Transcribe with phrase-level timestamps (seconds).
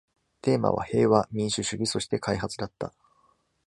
[0.41, 2.91] テーマは平和、民主主義、そして開発だった。